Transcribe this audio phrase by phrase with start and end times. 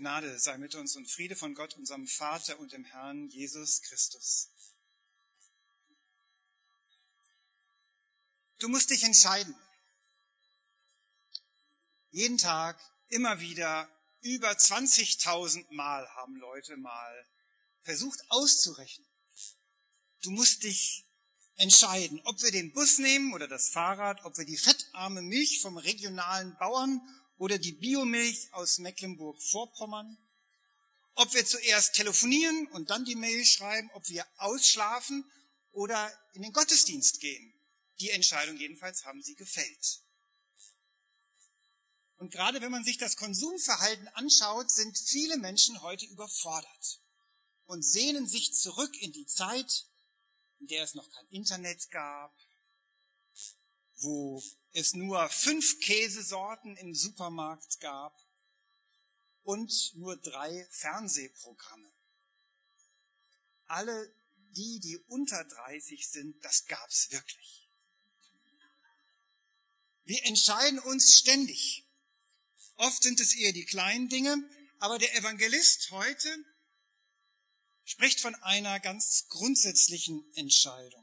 [0.00, 4.48] Gnade sei mit uns und Friede von Gott, unserem Vater und dem Herrn Jesus Christus.
[8.58, 9.54] Du musst dich entscheiden.
[12.12, 13.90] Jeden Tag, immer wieder,
[14.22, 17.28] über 20.000 Mal haben Leute mal
[17.82, 19.06] versucht auszurechnen.
[20.22, 21.06] Du musst dich
[21.56, 25.76] entscheiden, ob wir den Bus nehmen oder das Fahrrad, ob wir die fettarme Milch vom
[25.76, 27.02] regionalen Bauern
[27.40, 30.18] oder die Biomilch aus Mecklenburg-Vorpommern,
[31.14, 35.24] ob wir zuerst telefonieren und dann die Mail schreiben, ob wir ausschlafen
[35.72, 37.54] oder in den Gottesdienst gehen.
[37.98, 40.02] Die Entscheidung jedenfalls haben sie gefällt.
[42.18, 47.00] Und gerade wenn man sich das Konsumverhalten anschaut, sind viele Menschen heute überfordert
[47.64, 49.86] und sehnen sich zurück in die Zeit,
[50.58, 52.36] in der es noch kein Internet gab,
[54.00, 58.16] wo es nur fünf Käsesorten im Supermarkt gab
[59.42, 61.90] und nur drei Fernsehprogramme.
[63.66, 64.14] Alle
[64.56, 67.68] die, die unter 30 sind, das gab's wirklich.
[70.04, 71.86] Wir entscheiden uns ständig.
[72.76, 74.36] Oft sind es eher die kleinen Dinge,
[74.78, 76.44] aber der Evangelist heute
[77.84, 80.99] spricht von einer ganz grundsätzlichen Entscheidung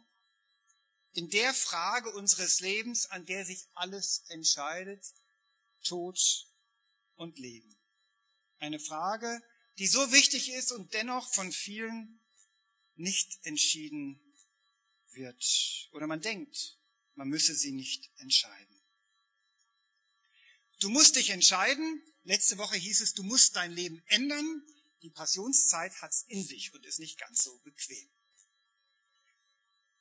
[1.17, 5.03] in der Frage unseres Lebens, an der sich alles entscheidet,
[5.83, 6.47] Tod
[7.15, 7.75] und Leben.
[8.59, 9.41] Eine Frage,
[9.79, 12.19] die so wichtig ist und dennoch von vielen
[12.97, 14.21] nicht entschieden
[15.09, 15.89] wird.
[15.93, 16.77] Oder man denkt,
[17.15, 18.79] man müsse sie nicht entscheiden.
[20.79, 22.03] Du musst dich entscheiden.
[22.25, 24.61] Letzte Woche hieß es, du musst dein Leben ändern.
[25.01, 28.07] Die Passionszeit hat's in sich und ist nicht ganz so bequem.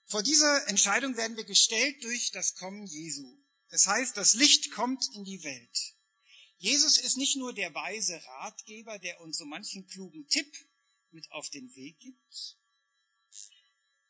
[0.09, 3.43] Vor dieser Entscheidung werden wir gestellt durch das Kommen Jesu.
[3.71, 5.97] Das heißt, das Licht kommt in die Welt.
[6.59, 10.57] Jesus ist nicht nur der weise Ratgeber, der uns so manchen klugen Tipp
[11.11, 12.57] mit auf den Weg gibt,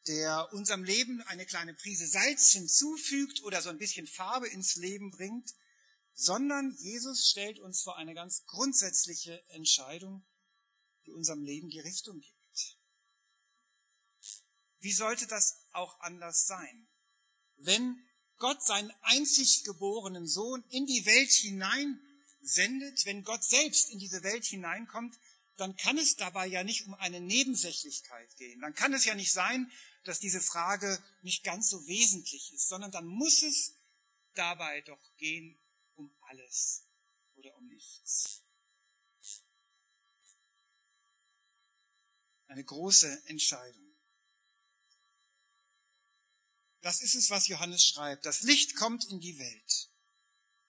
[0.06, 5.10] der unserem Leben eine kleine Prise Salz hinzufügt oder so ein bisschen Farbe ins Leben
[5.10, 5.50] bringt,
[6.12, 10.26] sondern Jesus stellt uns vor eine ganz grundsätzliche Entscheidung,
[11.06, 12.35] die unserem Leben die Richtung gibt.
[14.86, 16.86] Wie sollte das auch anders sein?
[17.56, 18.00] Wenn
[18.38, 22.00] Gott seinen einzig geborenen Sohn in die Welt hinein
[22.40, 25.18] sendet, wenn Gott selbst in diese Welt hineinkommt,
[25.56, 28.60] dann kann es dabei ja nicht um eine Nebensächlichkeit gehen.
[28.60, 29.68] Dann kann es ja nicht sein,
[30.04, 33.74] dass diese Frage nicht ganz so wesentlich ist, sondern dann muss es
[34.34, 35.58] dabei doch gehen
[35.96, 36.84] um alles
[37.34, 38.44] oder um nichts.
[42.46, 43.85] Eine große Entscheidung.
[46.86, 48.26] Das ist es, was Johannes schreibt.
[48.26, 49.90] Das Licht kommt in die Welt.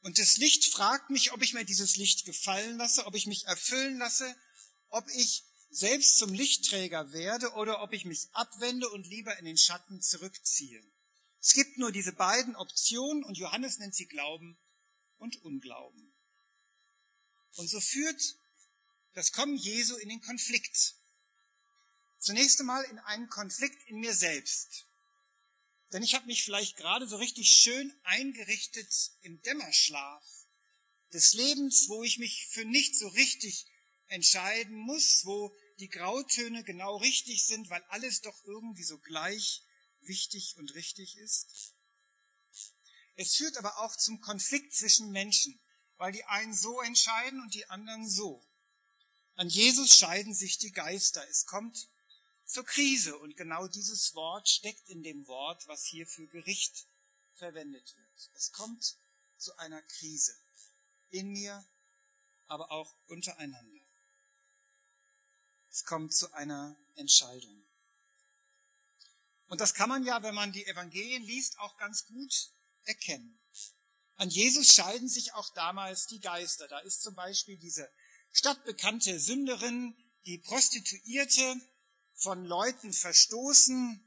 [0.02, 3.46] Und das Licht fragt mich, ob ich mir dieses Licht gefallen lasse, ob ich mich
[3.46, 4.36] erfüllen lasse,
[4.90, 9.60] ob ich selbst zum Lichtträger werde oder ob ich mich abwende und lieber in den
[9.60, 10.84] Schatten zurückziehe.
[11.40, 14.58] Es gibt nur diese beiden Optionen und Johannes nennt sie Glauben
[15.20, 16.16] und Unglauben.
[17.58, 18.40] Und so führt
[19.14, 20.96] das Kommen Jesu in den Konflikt.
[22.18, 24.87] Zunächst einmal in einen Konflikt in mir selbst.
[25.94, 30.26] Denn ich habe mich vielleicht gerade so richtig schön eingerichtet im Dämmerschlaf
[31.14, 33.66] des Lebens, wo ich mich für nicht so richtig
[34.08, 39.64] entscheiden muss, wo die Grautöne genau richtig sind, weil alles doch irgendwie so gleich
[40.02, 41.74] wichtig und richtig ist.
[43.16, 45.60] Es führt aber auch zum Konflikt zwischen Menschen,
[45.98, 48.46] weil die einen so entscheiden und die anderen so.
[49.36, 51.28] An Jesus scheiden sich die Geister.
[51.30, 51.90] Es kommt
[52.48, 53.18] zur Krise.
[53.18, 56.88] Und genau dieses Wort steckt in dem Wort, was hier für Gericht
[57.36, 58.30] verwendet wird.
[58.36, 58.98] Es kommt
[59.38, 60.36] zu einer Krise.
[61.10, 61.64] In mir,
[62.48, 63.82] aber auch untereinander.
[65.70, 67.64] Es kommt zu einer Entscheidung.
[69.48, 72.52] Und das kann man ja, wenn man die Evangelien liest, auch ganz gut
[72.84, 73.40] erkennen.
[74.16, 76.68] An Jesus scheiden sich auch damals die Geister.
[76.68, 77.90] Da ist zum Beispiel diese
[78.32, 79.96] stadtbekannte Sünderin,
[80.26, 81.62] die Prostituierte,
[82.18, 84.04] von Leuten verstoßen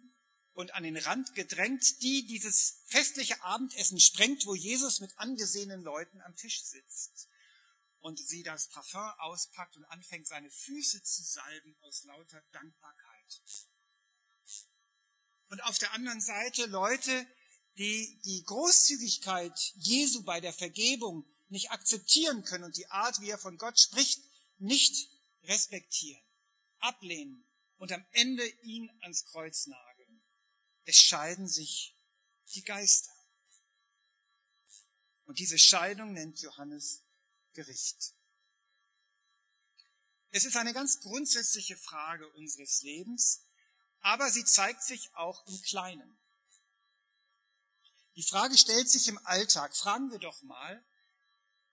[0.53, 6.21] und an den Rand gedrängt, die dieses festliche Abendessen sprengt, wo Jesus mit angesehenen Leuten
[6.23, 7.29] am Tisch sitzt
[8.01, 13.43] und sie das Parfum auspackt und anfängt, seine Füße zu salben aus lauter Dankbarkeit.
[15.49, 17.27] Und auf der anderen Seite Leute,
[17.79, 23.39] die die Großzügigkeit Jesu bei der Vergebung nicht akzeptieren können und die Art, wie er
[23.39, 24.21] von Gott spricht,
[24.59, 25.09] nicht
[25.45, 26.23] respektieren,
[26.81, 27.45] ablehnen
[27.81, 30.23] und am Ende ihn ans Kreuz nageln.
[30.85, 31.97] Es scheiden sich
[32.55, 33.11] die Geister.
[35.25, 37.03] Und diese Scheidung nennt Johannes
[37.55, 38.15] Gericht.
[40.31, 43.47] Es ist eine ganz grundsätzliche Frage unseres Lebens,
[44.01, 46.19] aber sie zeigt sich auch im Kleinen.
[48.17, 49.75] Die Frage stellt sich im Alltag.
[49.75, 50.85] Fragen wir doch mal,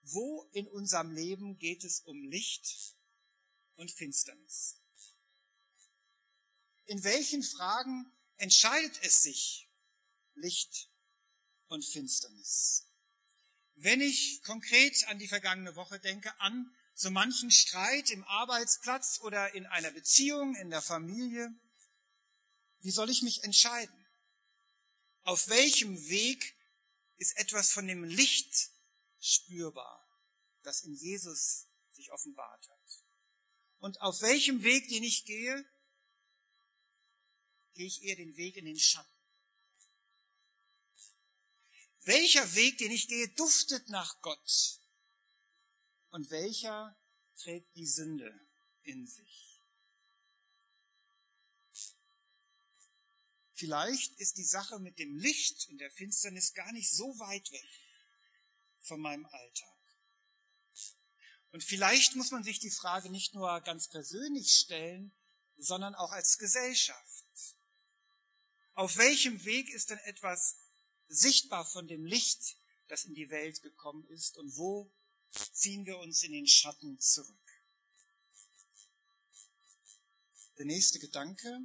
[0.00, 2.96] wo in unserem Leben geht es um Licht
[3.74, 4.80] und Finsternis?
[6.88, 9.68] In welchen Fragen entscheidet es sich
[10.34, 10.88] Licht
[11.66, 12.86] und Finsternis?
[13.74, 19.54] Wenn ich konkret an die vergangene Woche denke, an so manchen Streit im Arbeitsplatz oder
[19.54, 21.54] in einer Beziehung, in der Familie,
[22.80, 24.06] wie soll ich mich entscheiden?
[25.24, 26.56] Auf welchem Weg
[27.18, 28.70] ist etwas von dem Licht
[29.20, 30.08] spürbar,
[30.62, 33.04] das in Jesus sich offenbart hat?
[33.76, 35.66] Und auf welchem Weg, den ich gehe,
[37.78, 39.08] gehe ich eher den Weg in den Schatten?
[42.00, 44.80] Welcher Weg, den ich gehe, duftet nach Gott?
[46.10, 46.98] Und welcher
[47.36, 48.34] trägt die Sünde
[48.82, 49.62] in sich?
[53.52, 57.68] Vielleicht ist die Sache mit dem Licht und der Finsternis gar nicht so weit weg
[58.80, 59.78] von meinem Alltag.
[61.52, 65.12] Und vielleicht muss man sich die Frage nicht nur ganz persönlich stellen,
[65.56, 67.57] sondern auch als Gesellschaft.
[68.78, 70.54] Auf welchem Weg ist denn etwas
[71.08, 74.88] sichtbar von dem Licht, das in die Welt gekommen ist und wo
[75.52, 77.34] ziehen wir uns in den Schatten zurück.
[80.58, 81.58] Der nächste Gedanke,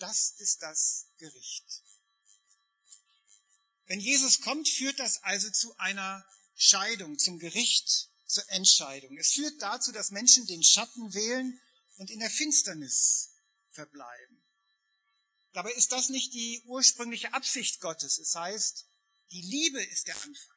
[0.00, 1.84] das ist das Gericht.
[3.84, 9.16] Wenn Jesus kommt, führt das also zu einer Scheidung, zum Gericht, zur Entscheidung.
[9.16, 11.60] Es führt dazu, dass Menschen den Schatten wählen
[11.98, 13.30] und in der Finsternis
[13.70, 14.35] verbleiben.
[15.56, 18.18] Dabei ist das nicht die ursprüngliche Absicht Gottes.
[18.18, 18.84] Es heißt,
[19.30, 20.56] die Liebe ist der Anfang.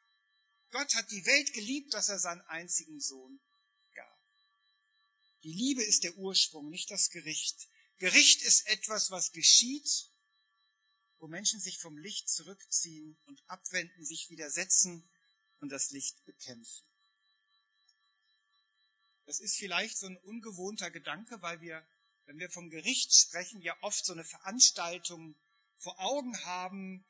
[0.72, 3.40] Gott hat die Welt geliebt, dass er seinen einzigen Sohn
[3.94, 4.20] gab.
[5.42, 7.70] Die Liebe ist der Ursprung, nicht das Gericht.
[7.96, 10.10] Gericht ist etwas, was geschieht,
[11.18, 15.08] wo Menschen sich vom Licht zurückziehen und abwenden, sich widersetzen
[15.60, 16.84] und das Licht bekämpfen.
[19.24, 21.86] Das ist vielleicht so ein ungewohnter Gedanke, weil wir
[22.30, 25.34] wenn wir vom Gericht sprechen, ja oft so eine Veranstaltung
[25.78, 27.04] vor Augen haben,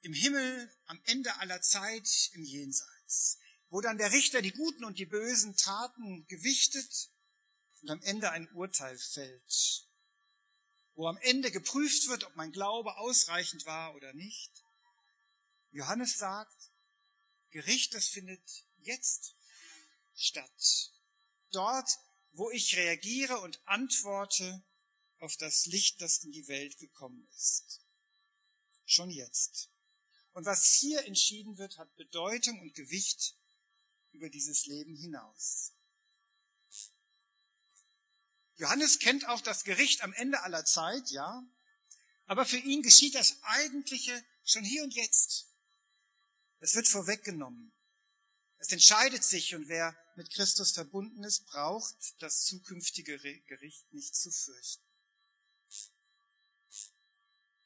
[0.00, 4.98] im Himmel, am Ende aller Zeit, im Jenseits, wo dann der Richter die guten und
[4.98, 7.10] die bösen Taten gewichtet
[7.82, 9.86] und am Ende ein Urteil fällt,
[10.94, 14.64] wo am Ende geprüft wird, ob mein Glaube ausreichend war oder nicht.
[15.72, 16.72] Johannes sagt,
[17.50, 19.36] Gericht, das findet jetzt
[20.14, 20.90] statt.
[21.50, 21.98] Dort,
[22.38, 24.62] wo ich reagiere und antworte
[25.18, 27.80] auf das Licht, das in die Welt gekommen ist.
[28.86, 29.70] Schon jetzt.
[30.32, 33.36] Und was hier entschieden wird, hat Bedeutung und Gewicht
[34.12, 35.72] über dieses Leben hinaus.
[38.54, 41.44] Johannes kennt auch das Gericht am Ende aller Zeit, ja,
[42.26, 45.48] aber für ihn geschieht das Eigentliche schon hier und jetzt.
[46.60, 47.72] Es wird vorweggenommen.
[48.58, 53.16] Es entscheidet sich und wer mit Christus verbunden ist, braucht das zukünftige
[53.46, 54.84] Gericht nicht zu fürchten.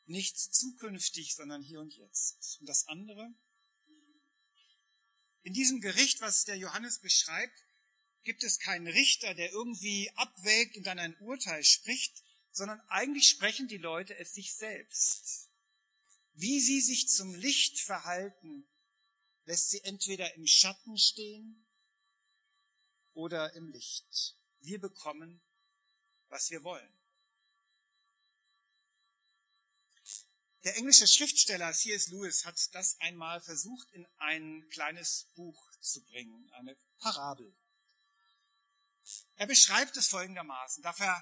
[0.05, 2.59] Nicht zukünftig, sondern hier und jetzt.
[2.61, 3.33] Und das andere?
[5.45, 7.59] In diesem Gericht, was der Johannes beschreibt,
[8.23, 13.67] gibt es keinen Richter, der irgendwie abwägt und dann ein Urteil spricht, sondern eigentlich sprechen
[13.67, 15.49] die Leute es sich selbst.
[16.35, 18.69] Wie sie sich zum Licht verhalten,
[19.47, 21.62] lässt sie entweder im Schatten stehen
[23.15, 24.37] oder im Licht.
[24.61, 25.41] Wir bekommen,
[26.29, 26.93] was wir wollen.
[30.65, 32.09] Der englische Schriftsteller C.S.
[32.09, 37.53] Lewis hat das einmal versucht, in ein kleines Buch zu bringen, eine Parabel.
[39.35, 40.83] Er beschreibt es folgendermaßen.
[40.85, 41.21] Dafür,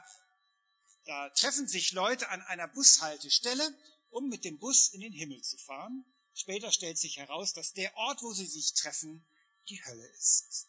[1.04, 3.74] da treffen sich Leute an einer Bushaltestelle,
[4.10, 6.04] um mit dem Bus in den Himmel zu fahren.
[6.34, 9.26] Später stellt sich heraus, dass der Ort, wo sie sich treffen,
[9.68, 10.68] die Hölle ist.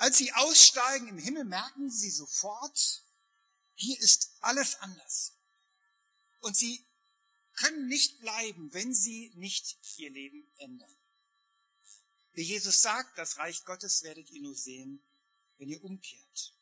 [0.00, 3.04] Als sie aussteigen im Himmel, merken sie sofort,
[3.74, 5.36] hier ist alles anders.
[6.40, 6.82] Und sie
[7.52, 10.96] können nicht bleiben, wenn sie nicht ihr Leben ändern.
[12.32, 15.04] Wie Jesus sagt, das Reich Gottes werdet ihr nur sehen,
[15.58, 16.54] wenn ihr umkehrt.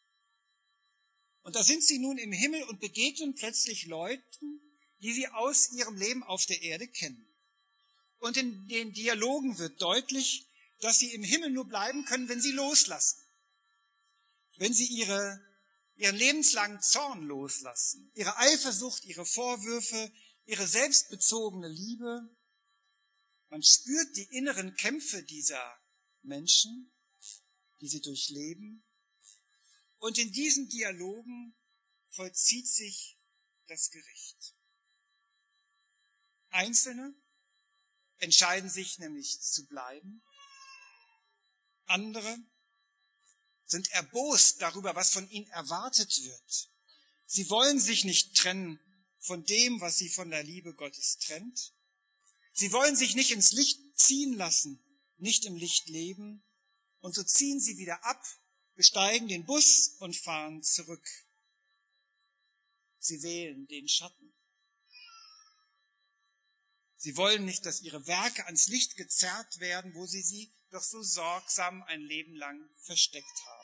[1.43, 4.61] Und da sind sie nun im Himmel und begegnen plötzlich Leuten,
[4.99, 7.33] die sie aus ihrem Leben auf der Erde kennen.
[8.19, 10.49] Und in den Dialogen wird deutlich,
[10.81, 13.28] dass sie im Himmel nur bleiben können, wenn sie loslassen.
[14.59, 15.41] Wenn sie ihre,
[15.95, 20.13] ihren lebenslangen Zorn loslassen, ihre Eifersucht, ihre Vorwürfe,
[20.47, 22.35] ihre selbstbezogene Liebe.
[23.51, 25.79] Man spürt die inneren Kämpfe dieser
[26.23, 26.93] Menschen,
[27.81, 28.85] die sie durchleben.
[29.99, 31.55] Und in diesen Dialogen
[32.09, 33.19] vollzieht sich
[33.67, 34.57] das Gericht.
[36.51, 37.15] Einzelne
[38.17, 40.23] entscheiden sich nämlich zu bleiben.
[41.85, 42.39] Andere
[43.71, 46.71] sind erbost darüber, was von ihnen erwartet wird.
[47.27, 48.81] Sie wollen sich nicht trennen
[49.19, 51.75] von dem, was sie von der Liebe Gottes trennt.
[52.53, 54.83] Sie wollen sich nicht ins Licht ziehen lassen,
[55.19, 56.43] nicht im Licht leben.
[57.01, 58.25] Und so ziehen sie wieder ab,
[58.75, 61.07] besteigen den Bus und fahren zurück.
[62.99, 64.35] Sie wählen den Schatten.
[66.97, 71.03] Sie wollen nicht, dass ihre Werke ans Licht gezerrt werden, wo sie sie doch so
[71.03, 73.58] sorgsam ein Leben lang versteckt haben.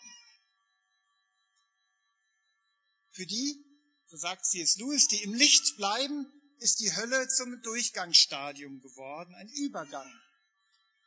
[3.15, 3.65] Für die,
[4.07, 4.77] so sagt C.S.
[4.77, 6.27] Lewis, die im Licht bleiben,
[6.59, 10.13] ist die Hölle zum Durchgangsstadium geworden, ein Übergang.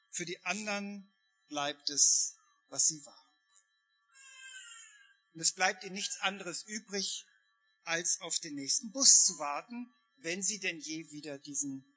[0.10, 1.12] Für die anderen
[1.50, 2.38] bleibt es,
[2.70, 3.34] was sie war.
[5.34, 7.26] Und es bleibt ihnen nichts anderes übrig,
[7.84, 11.94] als auf den nächsten Bus zu warten, wenn sie denn je wieder diesen,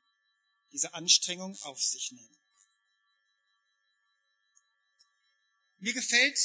[0.72, 2.36] diese Anstrengung auf sich nehmen.
[5.78, 6.38] Mir gefällt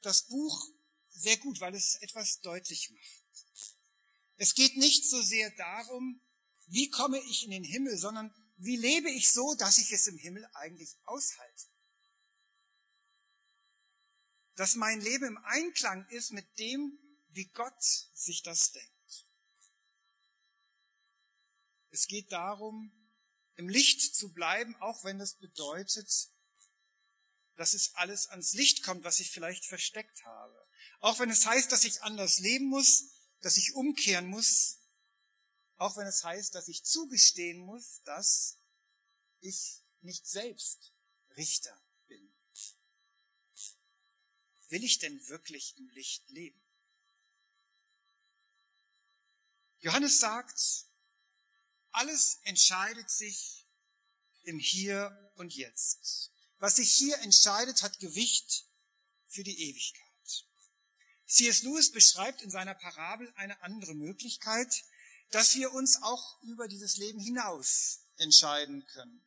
[0.00, 0.72] das Buch
[1.12, 3.22] sehr gut, weil es etwas deutlich macht.
[4.36, 6.20] Es geht nicht so sehr darum,
[6.66, 10.16] wie komme ich in den Himmel, sondern wie lebe ich so, dass ich es im
[10.16, 11.68] Himmel eigentlich aushalte.
[14.54, 17.82] Dass mein Leben im Einklang ist mit dem, wie Gott
[18.14, 19.26] sich das denkt.
[21.90, 22.92] Es geht darum,
[23.56, 26.30] im Licht zu bleiben, auch wenn es bedeutet,
[27.56, 30.61] dass es alles ans Licht kommt, was ich vielleicht versteckt habe.
[31.02, 34.78] Auch wenn es heißt, dass ich anders leben muss, dass ich umkehren muss,
[35.76, 38.56] auch wenn es heißt, dass ich zugestehen muss, dass
[39.40, 40.92] ich nicht selbst
[41.36, 42.32] Richter bin.
[44.68, 46.62] Will ich denn wirklich im Licht leben?
[49.80, 50.86] Johannes sagt,
[51.90, 53.66] alles entscheidet sich
[54.44, 56.30] im Hier und Jetzt.
[56.58, 58.68] Was sich hier entscheidet, hat Gewicht
[59.26, 60.11] für die Ewigkeit.
[61.32, 61.62] C.S.
[61.62, 64.84] Lewis beschreibt in seiner Parabel eine andere Möglichkeit,
[65.30, 69.24] dass wir uns auch über dieses Leben hinaus entscheiden können.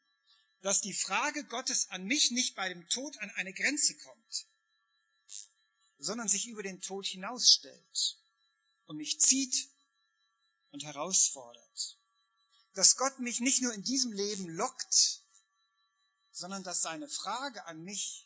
[0.62, 4.46] Dass die Frage Gottes an mich nicht bei dem Tod an eine Grenze kommt,
[5.98, 8.20] sondern sich über den Tod hinausstellt
[8.86, 9.68] und mich zieht
[10.70, 11.98] und herausfordert.
[12.76, 15.24] Dass Gott mich nicht nur in diesem Leben lockt,
[16.32, 18.25] sondern dass seine Frage an mich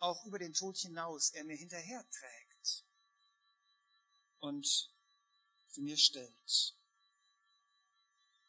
[0.00, 2.84] auch über den Tod hinaus er mir hinterher trägt
[4.40, 4.92] und
[5.68, 6.76] zu mir stellt.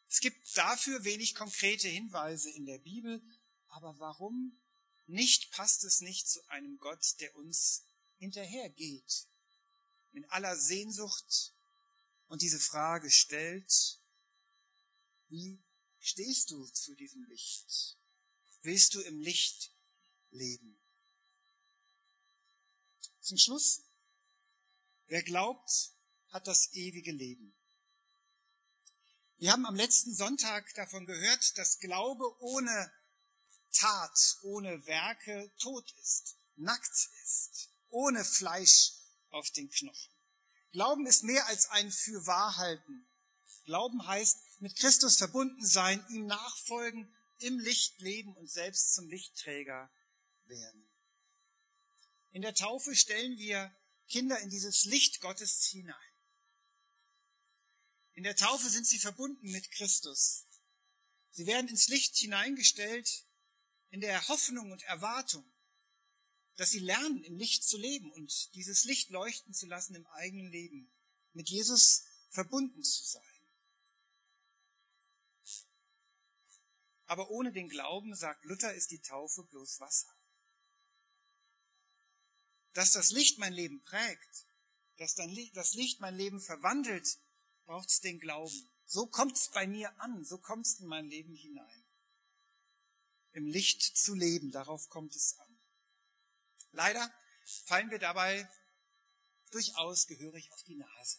[0.08, 3.22] Es gibt dafür wenig konkrete Hinweise in der Bibel,
[3.68, 4.60] aber warum
[5.06, 7.84] nicht passt es nicht zu einem Gott, der uns
[8.18, 9.28] hinterhergeht,
[10.12, 11.54] in aller Sehnsucht
[12.28, 14.00] und diese Frage stellt,
[15.28, 15.62] wie
[15.98, 17.98] stehst du zu diesem Licht?
[18.62, 19.74] Willst du im Licht
[20.30, 20.81] leben?
[23.22, 23.82] Zum Schluss,
[25.06, 25.92] wer glaubt,
[26.30, 27.54] hat das ewige Leben.
[29.38, 32.92] Wir haben am letzten Sonntag davon gehört, dass Glaube ohne
[33.72, 38.94] Tat, ohne Werke tot ist, nackt ist, ohne Fleisch
[39.30, 40.12] auf den Knochen.
[40.72, 43.06] Glauben ist mehr als ein Fürwahrhalten.
[43.64, 49.90] Glauben heißt mit Christus verbunden sein, ihm nachfolgen, im Licht leben und selbst zum Lichtträger
[50.46, 50.81] werden.
[52.32, 53.74] In der Taufe stellen wir
[54.08, 55.96] Kinder in dieses Licht Gottes hinein.
[58.14, 60.46] In der Taufe sind sie verbunden mit Christus.
[61.30, 63.26] Sie werden ins Licht hineingestellt
[63.90, 65.44] in der Hoffnung und Erwartung,
[66.56, 70.50] dass sie lernen, im Licht zu leben und dieses Licht leuchten zu lassen im eigenen
[70.50, 70.90] Leben,
[71.32, 73.22] mit Jesus verbunden zu sein.
[77.06, 80.14] Aber ohne den Glauben, sagt Luther, ist die Taufe bloß Wasser.
[82.72, 84.46] Dass das Licht mein Leben prägt,
[84.96, 87.18] dass das Licht mein Leben verwandelt,
[87.64, 88.70] braucht es den Glauben.
[88.86, 91.84] So kommt es bei mir an, so kommt es in mein Leben hinein.
[93.32, 95.58] Im Licht zu leben, darauf kommt es an.
[96.72, 97.12] Leider
[97.64, 98.48] fallen wir dabei
[99.50, 101.18] durchaus gehörig auf die Nase.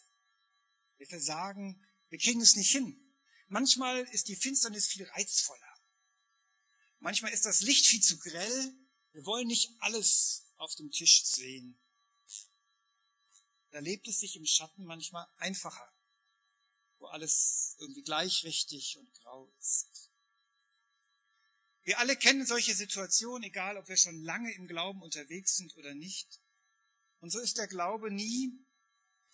[0.96, 3.00] Wir versagen, wir kriegen es nicht hin.
[3.48, 5.60] Manchmal ist die Finsternis viel reizvoller.
[7.00, 8.74] Manchmal ist das Licht viel zu grell.
[9.12, 11.78] Wir wollen nicht alles auf dem Tisch sehen.
[13.70, 15.92] Da lebt es sich im Schatten manchmal einfacher,
[16.98, 20.10] wo alles irgendwie gleichrichtig und grau ist.
[21.82, 25.94] Wir alle kennen solche Situationen, egal ob wir schon lange im Glauben unterwegs sind oder
[25.94, 26.40] nicht.
[27.18, 28.64] Und so ist der Glaube nie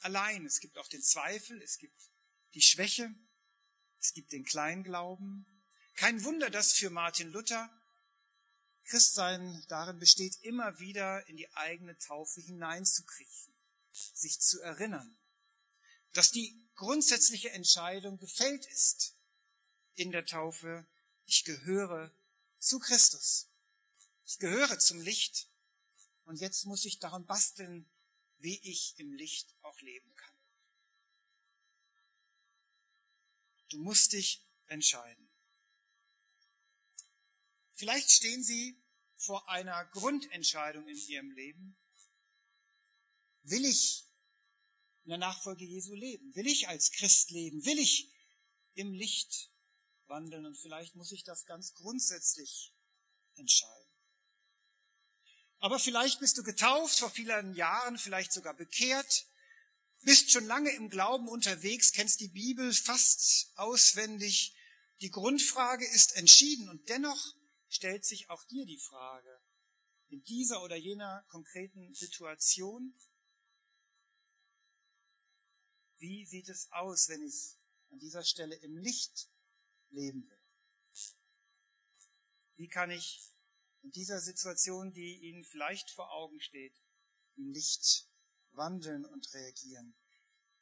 [0.00, 0.46] allein.
[0.46, 1.96] Es gibt auch den Zweifel, es gibt
[2.54, 3.14] die Schwäche,
[4.00, 5.46] es gibt den Kleinglauben.
[5.94, 7.70] Kein Wunder, dass für Martin Luther
[8.90, 13.54] Christsein darin besteht, immer wieder in die eigene Taufe hineinzukriechen,
[13.92, 15.16] sich zu erinnern,
[16.12, 19.14] dass die grundsätzliche Entscheidung gefällt ist
[19.94, 20.87] in der Taufe,
[21.26, 22.12] ich gehöre
[22.59, 23.47] zu Christus.
[24.26, 25.49] Ich gehöre zum Licht
[26.25, 27.88] und jetzt muss ich daran basteln,
[28.38, 30.35] wie ich im Licht auch leben kann.
[33.68, 35.28] Du musst dich entscheiden.
[37.75, 38.79] Vielleicht stehen Sie
[39.20, 41.76] vor einer Grundentscheidung in Ihrem Leben.
[43.42, 44.06] Will ich
[45.04, 46.34] in der Nachfolge Jesu leben?
[46.34, 47.64] Will ich als Christ leben?
[47.64, 48.10] Will ich
[48.74, 49.50] im Licht
[50.06, 50.46] wandeln?
[50.46, 52.72] Und vielleicht muss ich das ganz grundsätzlich
[53.36, 53.74] entscheiden.
[55.58, 59.26] Aber vielleicht bist du getauft vor vielen Jahren, vielleicht sogar bekehrt,
[60.02, 64.54] bist schon lange im Glauben unterwegs, kennst die Bibel fast auswendig.
[65.02, 67.34] Die Grundfrage ist entschieden und dennoch
[67.70, 69.40] stellt sich auch dir die Frage,
[70.08, 72.94] in dieser oder jener konkreten Situation,
[75.98, 77.56] wie sieht es aus, wenn ich
[77.90, 79.30] an dieser Stelle im Licht
[79.90, 80.40] leben will?
[82.56, 83.32] Wie kann ich
[83.82, 86.74] in dieser Situation, die Ihnen vielleicht vor Augen steht,
[87.36, 88.08] im Licht
[88.50, 89.94] wandeln und reagieren?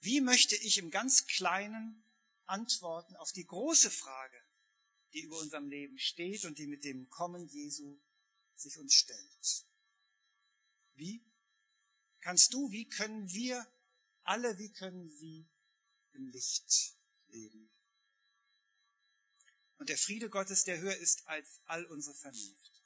[0.00, 2.04] Wie möchte ich im ganz Kleinen
[2.44, 4.40] antworten auf die große Frage,
[5.12, 7.98] die über unserem Leben steht und die mit dem Kommen Jesu
[8.54, 9.66] sich uns stellt?
[10.94, 11.24] Wie
[12.20, 13.66] kannst du, wie können wir
[14.24, 15.48] alle, wie können sie
[16.12, 16.96] im Licht
[17.28, 17.70] leben?
[19.78, 22.78] Und der Friede Gottes, der höher ist als all unsere Vernunft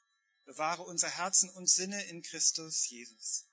[0.44, 3.46] bewahre unser Herzen und Sinne in Christus Jesus.